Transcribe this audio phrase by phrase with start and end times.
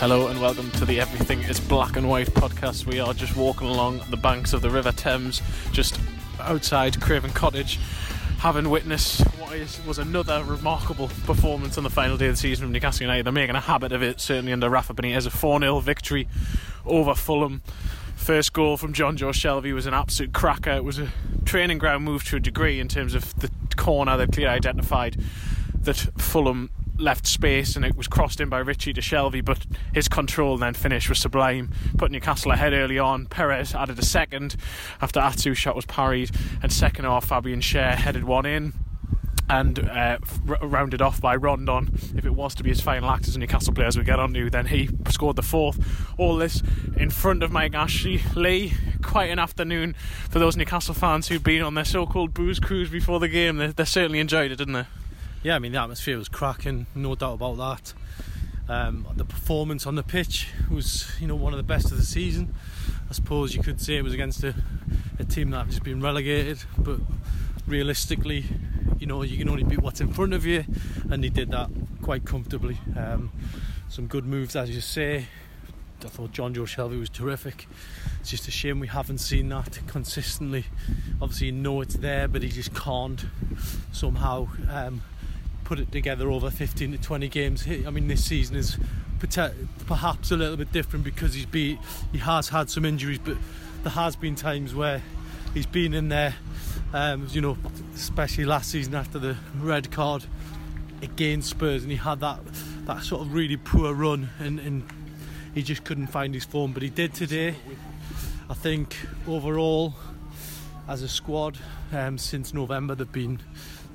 [0.00, 2.86] Hello and welcome to the Everything is Black and White podcast.
[2.86, 5.98] We are just walking along the banks of the River Thames, just
[6.38, 7.80] outside Craven Cottage,
[8.38, 12.66] having witnessed what is, was another remarkable performance on the final day of the season
[12.66, 13.26] from Newcastle United.
[13.26, 15.26] They're making a habit of it, certainly under Rafa Benitez.
[15.26, 16.28] A 4 0 victory
[16.86, 17.60] over Fulham.
[18.14, 20.70] First goal from Jonjo Shelvey was an absolute cracker.
[20.70, 21.08] It was a
[21.44, 25.20] training ground move to a degree in terms of the corner that clearly identified
[25.80, 30.08] that Fulham left space and it was crossed in by Ritchie to Shelvey, but his
[30.08, 31.70] control and then finish was sublime.
[31.96, 33.26] Put Newcastle ahead early on.
[33.26, 34.56] Perez added a second
[35.00, 36.30] after Atsu's shot was parried,
[36.62, 38.72] and second half Fabian Schär headed one in.
[39.50, 41.90] And uh, r- rounded off by Rondon.
[42.14, 44.18] If it was to be his final act as a Newcastle player, as we get
[44.18, 45.78] on to, then he scored the fourth.
[46.18, 46.62] All this
[46.98, 48.20] in front of Mike Ashley.
[48.34, 49.94] Lee, quite an afternoon
[50.28, 53.56] for those Newcastle fans who'd been on their so called booze cruise before the game.
[53.56, 54.84] They, they certainly enjoyed it, didn't they?
[55.42, 57.94] Yeah, I mean the atmosphere was cracking, no doubt about that.
[58.68, 62.04] Um, the performance on the pitch was, you know, one of the best of the
[62.04, 62.54] season.
[63.08, 64.52] I suppose you could say it was against a,
[65.20, 66.98] a team that had just been relegated, but
[67.68, 68.46] realistically,
[68.98, 70.64] you know, you can only beat what's in front of you,
[71.08, 71.70] and they did that
[72.02, 72.78] quite comfortably.
[72.96, 73.30] Um,
[73.88, 75.26] some good moves, as you say.
[76.04, 77.66] I thought Jonjo Shelvey was terrific.
[78.20, 80.66] It's just a shame we haven't seen that consistently.
[81.22, 83.24] Obviously, you know it's there, but he just can't
[83.92, 85.02] somehow um,
[85.68, 87.68] put it together over 15 to 20 games.
[87.68, 88.78] I mean, this season is
[89.86, 91.78] perhaps a little bit different because he's be
[92.10, 93.36] he has had some injuries, but
[93.82, 95.02] there has been times where
[95.52, 96.34] he's been in there.
[96.94, 97.58] Um, you know,
[97.94, 100.24] especially last season after the red card
[101.02, 102.40] against Spurs, and he had that
[102.86, 104.88] that sort of really poor run, and, and
[105.54, 106.72] he just couldn't find his form.
[106.72, 107.56] But he did today.
[108.48, 108.96] I think
[109.26, 109.94] overall,
[110.88, 111.58] as a squad,
[111.92, 113.40] um, since November they've been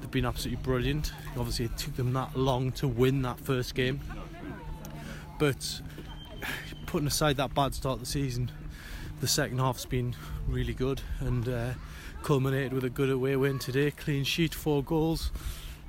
[0.03, 1.13] they've been absolutely brilliant.
[1.37, 4.01] Obviously, it took them that long to win that first game,
[5.39, 5.81] but
[6.85, 8.51] putting aside that bad start to the season,
[9.21, 10.13] the second half's been
[10.45, 11.71] really good and uh,
[12.21, 13.91] culminated with a good away win today.
[13.91, 15.31] Clean sheet, four goals,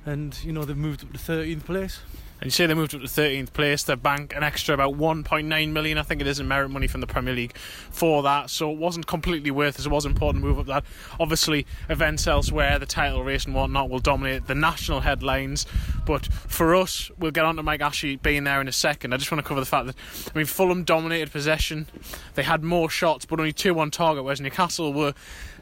[0.05, 1.99] and you know they've moved up to 13th place.
[2.41, 3.83] And you say they moved up to 13th place.
[3.83, 7.01] They bank an extra about 1.9 million, I think it is, in merit money from
[7.01, 8.49] the Premier League for that.
[8.49, 9.85] So it wasn't completely worth it.
[9.85, 10.83] It was important to move up that.
[11.19, 15.65] Obviously, events elsewhere, the title race and whatnot, will dominate the national headlines.
[16.05, 19.13] But for us, we'll get on to Mike Ashley being there in a second.
[19.13, 19.95] I just want to cover the fact that,
[20.33, 21.87] I mean, Fulham dominated possession.
[22.33, 25.13] They had more shots, but only two on target, whereas Newcastle were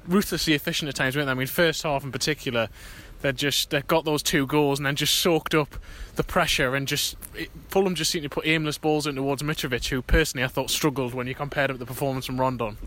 [0.07, 1.31] ruthlessly efficient at times, weren't they?
[1.31, 2.69] I mean, first half in particular,
[3.23, 5.78] they just they got those two goals and then just soaked up
[6.16, 9.88] the pressure and just it, Fulham just seemed to put aimless balls in towards Mitrovic,
[9.88, 12.78] who personally I thought struggled when you compared him to the performance from Rondon.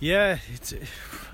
[0.00, 0.38] Yeah,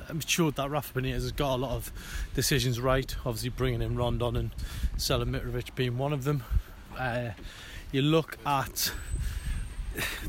[0.08, 1.90] I'm sure that Rafa Benitez has got a lot of
[2.34, 3.16] decisions right.
[3.24, 4.50] Obviously, bringing in Rondon and
[4.96, 6.44] selling Mitrovic being one of them.
[6.96, 7.30] Uh,
[7.90, 8.92] you look at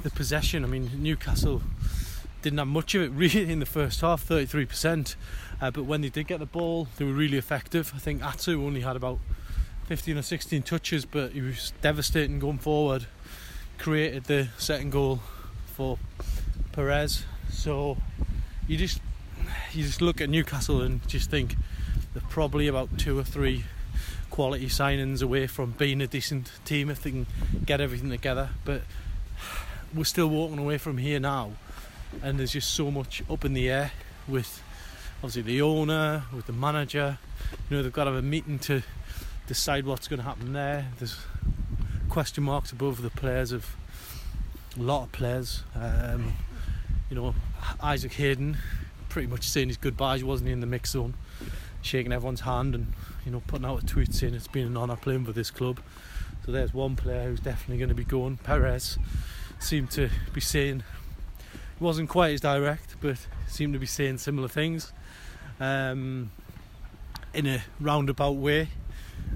[0.02, 0.64] the possession.
[0.64, 1.62] I mean, Newcastle
[2.44, 5.16] didn't have much of it really in the first half, 33%.
[5.60, 7.92] Uh, but when they did get the ball, they were really effective.
[7.96, 9.20] I think Atsu only had about
[9.86, 13.08] 15 or 16 touches, but he was devastating going forward.
[13.80, 15.22] Created the second goal
[15.66, 15.98] for
[16.72, 17.26] Perez.
[17.52, 17.98] So
[18.68, 19.02] you just
[19.74, 21.56] you just look at Newcastle and just think
[22.14, 23.66] they're probably about two or three
[24.30, 27.28] quality signings away from being a decent team if they can
[27.66, 28.50] get everything together.
[28.64, 28.84] But
[29.94, 31.52] we're still walking away from here now,
[32.22, 33.92] and there's just so much up in the air
[34.28, 34.62] with
[35.18, 37.18] obviously the owner, with the manager.
[37.70, 38.84] You know they've got to have a meeting to
[39.48, 40.88] decide what's going to happen there.
[41.00, 41.18] There's
[42.10, 43.76] question marks above the players of
[44.78, 45.64] a lot of players.
[45.76, 46.34] Um,
[47.10, 47.36] you know,
[47.82, 48.58] Isaac Hayden
[49.10, 51.14] pretty much saying his goodbyes, wasn't he, in the mix zone,
[51.82, 52.94] shaking everyone's hand and
[53.26, 55.80] you know putting out a tweet saying it's been an honour playing for this club.
[56.46, 58.38] So there's one player who's definitely going to be going.
[58.38, 58.98] Perez
[59.60, 60.84] seemed to be saying
[61.76, 63.18] it wasn't quite as direct, but
[63.48, 64.94] seemed to be saying similar things
[65.60, 66.32] um,
[67.34, 68.70] in a roundabout way.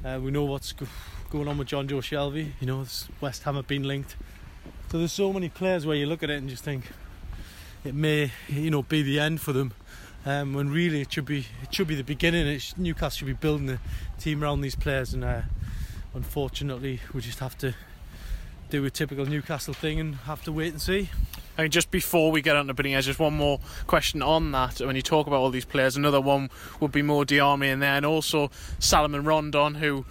[0.06, 0.88] Uh, we know what's go-
[1.30, 2.52] going on with Jonjo Shelvey.
[2.60, 2.86] You know,
[3.22, 4.16] West Ham have been linked.
[4.92, 6.86] So there's so many players where you look at it and just think
[7.84, 9.74] it may, you know, be the end for them.
[10.26, 12.48] Um, when really it should be, it should be the beginning.
[12.48, 13.80] It sh- Newcastle should be building the
[14.20, 15.42] team around these players, and uh,
[16.14, 17.76] unfortunately, we just have to
[18.70, 21.10] do a typical Newcastle thing and have to wait and see.
[21.58, 24.80] I mean, just before we get on to Benitez, just one more question on that.
[24.80, 26.50] When you talk about all these players, another one
[26.80, 30.06] would be more Diame in there, and also Salomon Rondon, who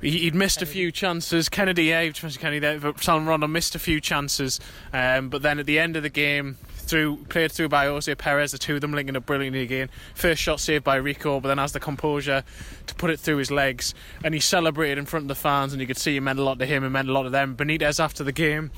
[0.00, 1.48] he'd missed a few chances.
[1.48, 4.60] Kennedy, yeah, Kennedy there, but Salomon Rondon missed a few chances.
[4.92, 6.56] Um, but then at the end of the game,
[6.90, 9.90] through played through by Ayoze Perez, the two of them linking up brilliantly again.
[10.14, 12.44] First shot saved by Rico, but then has the composure
[12.86, 13.92] to put it through his legs,
[14.24, 16.44] and he celebrated in front of the fans, and you could see it meant a
[16.44, 17.56] lot to him, and meant a lot to them.
[17.56, 18.70] Benitez after the game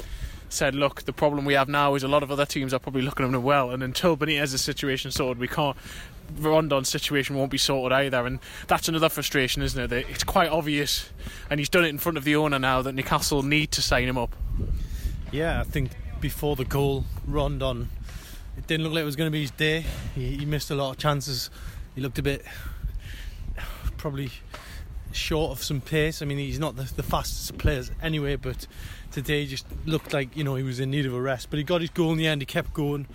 [0.52, 3.02] said, look, the problem we have now is a lot of other teams are probably
[3.02, 5.76] looking at him well, and until Benitez's situation sorted, we can't.
[6.38, 10.06] Rondon's situation won't be sorted either, and that's another frustration, isn't it?
[10.08, 11.10] It's quite obvious,
[11.50, 14.08] and he's done it in front of the owner now that Newcastle need to sign
[14.08, 14.34] him up.
[15.30, 15.90] Yeah, I think
[16.20, 17.90] before the goal, Rondon,
[18.56, 19.84] it didn't look like it was going to be his day.
[20.14, 21.50] He, he missed a lot of chances.
[21.94, 22.44] He looked a bit
[23.98, 24.30] probably
[25.12, 26.22] short of some pace.
[26.22, 28.66] I mean, he's not the, the fastest players anyway, but
[29.10, 31.50] today just looked like you know he was in need of a rest.
[31.50, 32.42] But he got his goal in the end.
[32.42, 33.06] He kept going,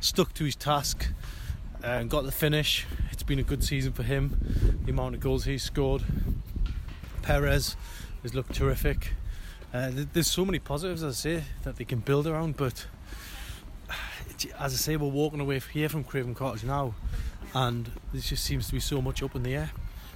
[0.00, 1.08] stuck to his task,
[1.82, 2.86] and got the finish.
[3.10, 4.80] It's been a good season for him.
[4.84, 6.02] The amount of goals he's scored.
[7.22, 7.76] Perez
[8.22, 9.14] has looked terrific.
[9.74, 12.56] Uh, there's so many positives, as I say, that they can build around.
[12.56, 12.86] But
[14.58, 16.94] as I say, we're walking away here from Craven Cottage now,
[17.54, 19.70] and there just seems to be so much up in the air.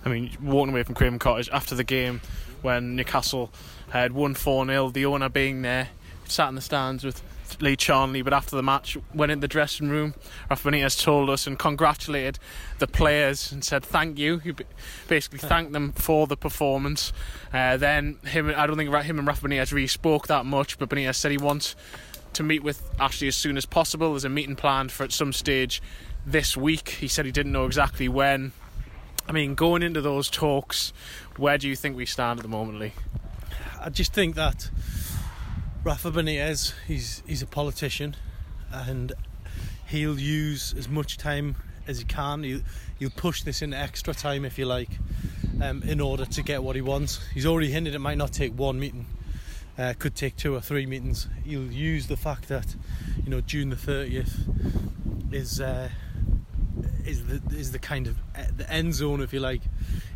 [0.04, 2.20] I mean, walking away from Craven Cottage after the game
[2.62, 3.50] when Newcastle
[3.90, 5.88] had won 4 0, the owner being there,
[6.26, 7.22] sat in the stands with
[7.60, 10.14] Lee Charnley, but after the match, went in the dressing room.
[10.48, 12.38] Rafa Benitez told us and congratulated
[12.78, 14.38] the players and said thank you.
[14.38, 14.54] He
[15.08, 17.12] basically thanked them for the performance.
[17.52, 20.88] Uh, then him, I don't think him and Rafa Benitez really spoke that much, but
[20.88, 21.74] Benitez said he wants
[22.34, 24.12] to meet with Ashley as soon as possible.
[24.12, 25.82] There's a meeting planned for at some stage
[26.24, 26.90] this week.
[26.90, 28.52] He said he didn't know exactly when.
[29.30, 30.92] I mean, going into those talks,
[31.36, 32.92] where do you think we stand at the moment, Lee?
[33.80, 34.68] I just think that
[35.84, 38.16] Rafa Benitez, he's he's a politician,
[38.72, 39.12] and
[39.86, 41.54] he'll use as much time
[41.86, 42.42] as he can.
[42.42, 42.62] He'll,
[42.98, 44.90] he'll push this in extra time, if you like,
[45.62, 47.24] um, in order to get what he wants.
[47.32, 49.06] He's already hinted it might not take one meeting,
[49.78, 51.28] uh, could take two or three meetings.
[51.44, 52.74] He'll use the fact that,
[53.22, 54.40] you know, June the thirtieth
[55.30, 55.60] is.
[55.60, 55.88] Uh,
[57.06, 59.62] is the is the kind of uh, the end zone, if you like.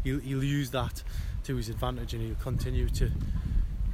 [0.02, 1.02] He'll, he'll use that
[1.44, 3.10] to his advantage, and he'll continue to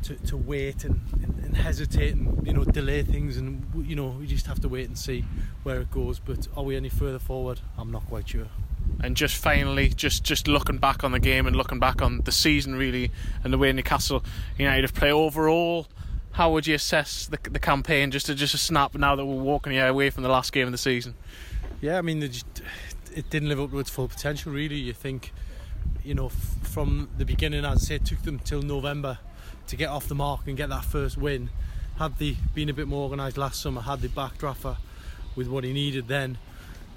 [0.03, 4.17] to, to wait and, and, and, hesitate and you know delay things, and you know
[4.19, 5.25] we just have to wait and see
[5.63, 6.19] where it goes.
[6.19, 7.61] But are we any further forward?
[7.77, 8.47] I'm not quite sure.
[9.03, 12.33] And just finally, just just looking back on the game and looking back on the
[12.33, 13.11] season, really,
[13.45, 14.25] and the way Newcastle
[14.59, 15.87] United have played overall.
[16.33, 18.13] How would you assess the, the campaign?
[18.13, 20.73] Just to just a snap now that we're walking away from the last game of
[20.73, 21.15] the season.
[21.81, 24.53] Yeah, I mean, it didn't live up to its full potential.
[24.53, 25.33] Really, you think,
[26.05, 29.19] you know, from the beginning, as I say, it took them till November
[29.67, 31.49] to get off the mark and get that first win.
[31.97, 34.77] Had they been a bit more organised last summer, had they backed Rafa
[35.37, 36.37] with what he needed, then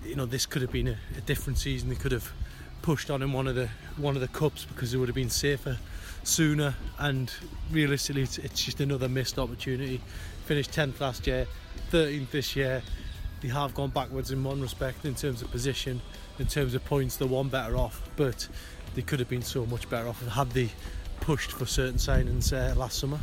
[0.04, 1.88] you know this could have been a, a, different season.
[1.88, 2.34] They could have
[2.82, 5.30] pushed on in one of the one of the cups because it would have been
[5.30, 5.78] safer
[6.24, 6.76] sooner.
[7.00, 7.32] And
[7.72, 10.02] realistically, it's, it's just another missed opportunity.
[10.46, 11.48] Finished 10th last year,
[11.92, 12.84] 13th this year
[13.44, 16.02] they have gone backwards in one respect in terms of position,
[16.40, 17.18] in terms of points.
[17.18, 18.48] They're one better off, but
[18.96, 20.70] they could have been so much better off had they
[21.20, 23.20] pushed for certain signings uh, last summer.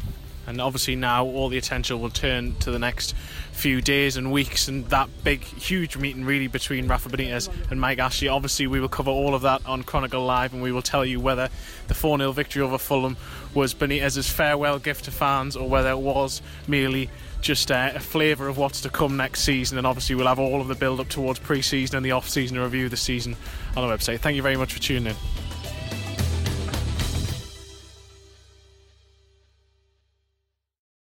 [0.47, 3.15] And obviously now all the attention will turn to the next
[3.53, 7.99] few days and weeks and that big, huge meeting really between Rafa Benitez and Mike
[7.99, 8.29] Ashley.
[8.29, 11.21] Obviously, we will cover all of that on Chronicle Live and we will tell you
[11.21, 11.51] whether
[11.89, 13.17] the 4 0 victory over Fulham
[13.55, 18.59] was Benitez's farewell gift to fans or whether it was merely just a flavour of
[18.59, 19.79] what's to come next season.
[19.79, 22.29] And obviously, we'll have all of the build up towards pre season and the off
[22.29, 23.37] season review of the season
[23.77, 24.21] on the website.
[24.21, 25.40] Thank you very much for tuning in.